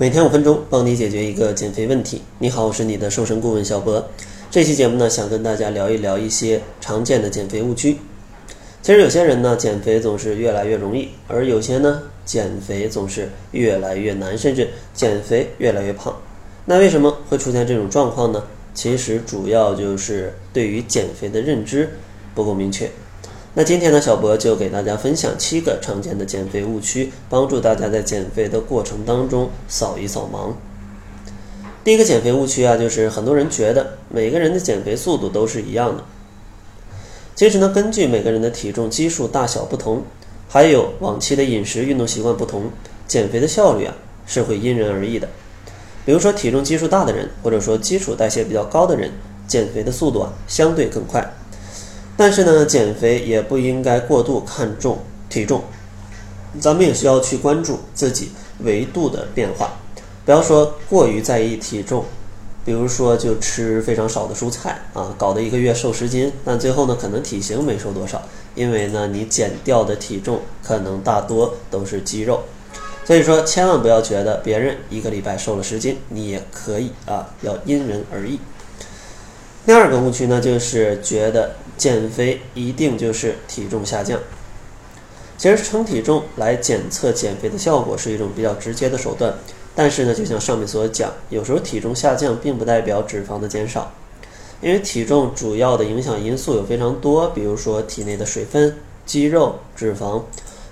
[0.00, 2.22] 每天五分钟，帮你解决一个减肥问题。
[2.38, 4.02] 你好，我是你的瘦身顾问小博。
[4.50, 7.98] 这期节目呢，想跟大家聊一聊一些常见的减肥误区。
[8.80, 16.16] 其实有些人呢，减肥总是越来越容易，而有些呢，减肥总是越来越难，甚至减肥越来越胖。
[16.64, 18.42] 那为什么会出现这种状况呢？
[18.72, 21.86] 其实主要就是对于减肥的认知
[22.34, 22.90] 不够明确。
[23.54, 30.52] 那今天呢，小博就给大家分享七个常见的减肥误区，帮助大家在减肥的过程当中扫一扫盲。
[31.82, 36.04] 第一个减肥误区啊，就是很多人觉得每个人的减肥速度都是一样的。
[37.34, 40.04] 其实呢，根据每个人的体重基数大小不同，
[40.48, 42.70] 还有往期的饮食运动习惯不同，
[43.08, 43.92] 减肥的效率啊
[44.26, 45.28] 是会因人而异的。
[46.06, 49.10] 比如说体重基数大的人，或者说基础代谢比较高的人，
[49.48, 51.34] 减肥的速度啊相对更快。
[52.20, 54.98] 但是呢，减肥也不应该过度看重
[55.30, 55.64] 体重，
[56.60, 59.78] 咱们也需要去关注自己维度的变化，
[60.26, 62.04] 不要说过于在意体重，
[62.62, 68.20] 比如说就吃非常少的蔬菜啊，搞得一个月瘦十斤，但最后呢可能体型没瘦多少，
[68.54, 72.42] 因为呢你减掉的体重可能大多都是肌肉，
[73.02, 78.38] 所以说千万不要觉得别人一个礼拜瘦了十斤，你也可以啊，要因人而异。
[79.64, 84.20] 第二个误区呢，就是觉得减肥一定就是体重下降。
[85.38, 89.32] 其实称体重来检测减肥的效果是一种比较直接的手段，
[89.74, 93.90] 但是呢，就像上面所讲，有时候体重下降并不代表脂肪的减少，
[94.60, 100.22] 因为体重主要的影响因素有非常多，比如说体内的水分、肌肉、脂肪。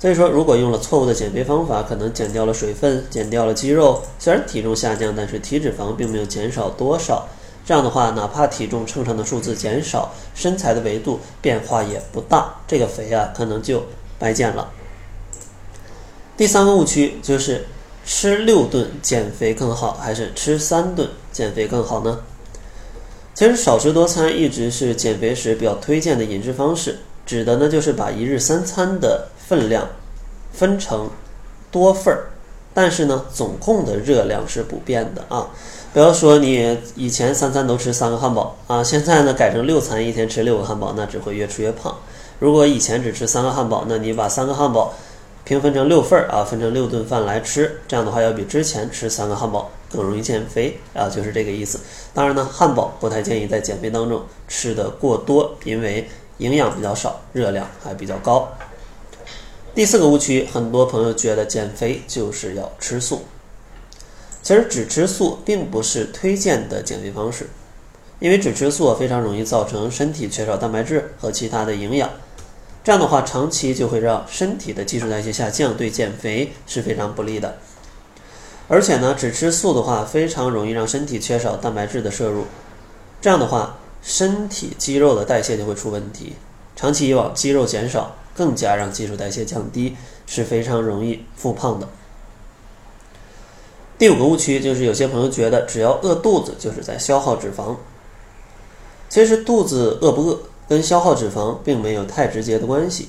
[0.00, 7.28] 所以说，如果用了错误的减肥方法，可能减掉了水分，减掉了肌肉，虽然体重下降，但是体脂肪并没有减少多少。
[7.64, 13.82] 这样的话，哪怕体重秤上的数字减少，身材的维度变化也不大，这个肥啊可能就
[14.18, 14.70] 白减了。
[16.36, 17.64] 第三个误区就是
[18.04, 22.20] 吃六顿减肥更好，还是吃三顿减肥更好呢？
[23.32, 29.88] 其实少食多餐一直是减肥时比较推荐的饮食方式，指的呢就是把一日三餐的分量
[30.52, 31.10] 分成
[31.70, 32.28] 多份儿，
[32.74, 35.48] 但是呢总共的热量是不变的啊。
[35.92, 41.96] 不要说你以前三餐都吃三个汉堡啊，现在呢改成六餐，一天吃六个汉堡，那只会越吃越胖。
[42.40, 44.92] 如果以前只吃三个汉堡，那你把三个汉堡
[45.44, 51.78] 平分成六份儿啊，分成六顿饭来吃，这样的话要比之前吃三个汉堡更容易减肥啊，就是这个意思。
[52.12, 56.08] 当然呢，汉堡不太建议在减肥当中吃的过多，因为
[56.38, 58.48] 营养比较少，热量还比较高。
[59.74, 63.22] 第四个误区，很多朋友觉得减肥就是要吃素。
[64.40, 67.48] 其实只吃素并不是推荐的减肥方式，
[68.20, 72.08] 因为只吃素非常容易造成身体缺少蛋白质和其他的营养，
[72.84, 77.56] 这样的话长期就会让身体的基础代谢下降，对减肥是非常不利的。
[78.68, 82.44] 而且呢，只吃素的话非常容易让身体缺少蛋白质的摄入，
[83.20, 86.34] 这样的话身体肌肉的代谢就会出问题，
[86.76, 89.96] 长期以往肌肉减少，更加让基础代谢降低，
[90.26, 91.88] 是非常容易复胖的。
[93.96, 97.76] 第五个误区就是有些朋友觉得只要饿肚子就是在消耗脂肪。
[99.08, 103.08] 其实肚子饿不饿跟消耗脂肪并没有太直接的关系。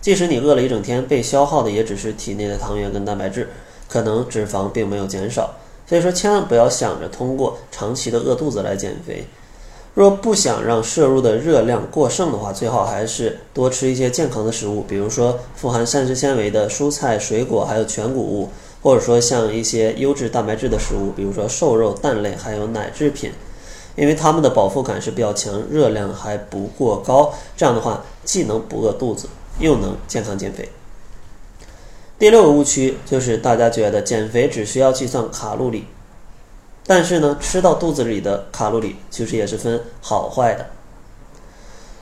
[0.00, 3.50] 即使你饿了一整天，被消耗的也只是体内的糖原跟蛋白质，
[3.88, 5.54] 可能脂肪并没有减少。
[5.86, 9.26] 所以说千万不要想着通过长期的饿肚子来减肥。
[9.94, 18.48] 若不想让摄入的热量过剩的话，最好还是多吃一些健康的食物，比如说富含膳食纤维的蔬菜、水果，还有全谷物。
[18.82, 23.30] 或者说像一些优质蛋白质的食物，比如说瘦肉、蛋类，还有奶制品，
[23.94, 27.34] 因为它们的饱腹感是比较强，热量还不过高。
[27.54, 30.66] 这样的话，既能不饿肚子，又能健康减肥。
[32.18, 35.84] 第六个误区就是大家觉得减肥只需要计算卡路里，
[36.86, 40.66] 但是呢，吃到肚子里的卡路里其实也是分好坏的，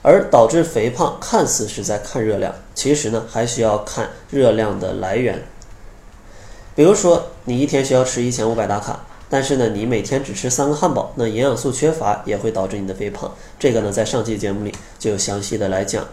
[0.02, 5.44] 而导致肥胖看似是在看热量，其实呢还需要看热量的来源。
[6.74, 13.34] 比如说，你一天需要吃一千五百大卡，但是呢，你每天只吃三个汉堡，那营养素缺乏也会导致你的肥胖。
[13.58, 16.06] 这个呢，在上期节目里就有详细的来讲。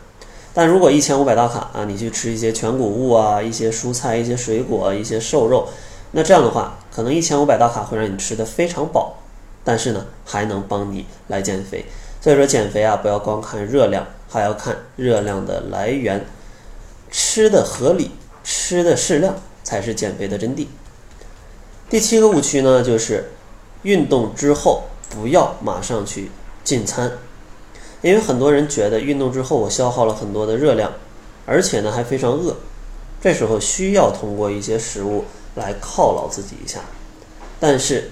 [0.55, 5.69] 但如果一千五百大卡啊，你去吃一些全谷物啊，一些蔬菜、一些水果、一些瘦肉，
[6.11, 9.17] 那这样的话，可能一千五百大卡会让你吃的非常饱，
[9.63, 11.85] 但是呢，还能帮你来减肥。
[12.21, 16.25] 所以说，减肥啊，不要光看热量，还要看热量的来源，
[17.11, 18.11] 吃的合理，
[18.43, 19.35] 吃的适量。
[19.65, 20.67] 才是减肥的真谛。
[21.89, 23.31] 第七个误区呢，就是
[23.81, 26.29] 运动之后不要马上去
[26.63, 27.11] 进餐，
[28.03, 30.93] 因为很多人觉得运动之后我消耗了很多的热量，
[31.47, 32.55] 而且呢还非常饿，
[33.19, 36.79] 这时候需要通过一些食物来犒劳自己一下。
[37.59, 38.11] 但是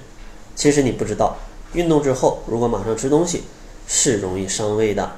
[0.56, 1.36] 其实你不知道，
[1.74, 3.44] 运动之后如果马上吃东西
[3.88, 5.12] 是容易伤胃的。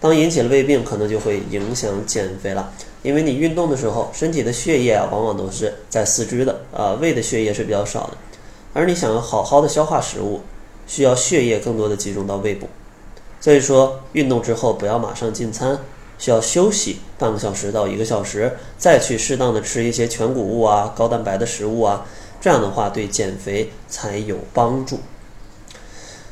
[0.00, 2.70] 当引起了胃病，可能就会影响减肥了。
[3.02, 8.16] 因为你运动的时候，身体的血液啊，往往都是在四肢的，啊，胃的血液是比较少的。
[8.74, 10.42] 而你想要好好的消化食物，
[10.86, 12.68] 需要血液更多的集中到胃部。
[13.40, 15.78] 所以说，运动之后不要马上进餐，
[16.24, 22.06] 需要休息半个小时到一个小时，再去适当的吃一些全谷物啊、高蛋白的食物啊，
[22.40, 25.00] 这样的话对减肥才有帮助。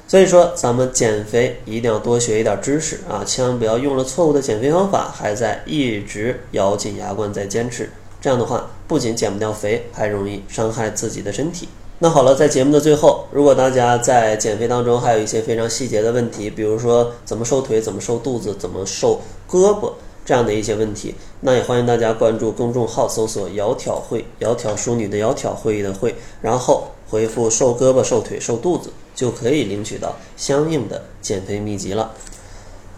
[0.08, 7.90] 所以说，咱们减肥一定要多学一点知识啊，千万不要用了错误的减肥方法，还在一直咬紧牙关在坚持。
[8.18, 11.68] 这样的话，不仅减不掉肥，还容易伤害自己的身体。
[12.02, 19.92] 那好了，在节目的最后，如果大家在减肥当中还有一些非常细节的问题，比如说怎么瘦腿、怎么瘦肚子、怎么瘦胳膊
[20.24, 28.90] 这样的一些问题，那也欢迎大家关注公众号，搜索“窈窕会”，窈窕淑女的窈窕，会议的会，然后回复“瘦胳膊、瘦腿、瘦肚子”。
[29.14, 32.10] 就可以领取到相应的减肥秘籍了。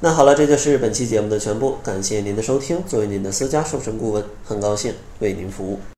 [0.01, 2.83] 那好了，这就是本期节目的全部，感谢您的收听。
[2.87, 5.79] 作为您的私家瘦身顾问，很高兴为您服务。